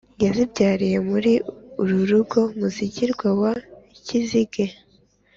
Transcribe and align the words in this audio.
yazibyarira 0.23 0.99
muri 1.09 1.33
uru 1.81 1.97
rugo 2.09 2.39
muzigirwa 2.57 3.27
wa 3.41 3.53
kizige 4.05 4.65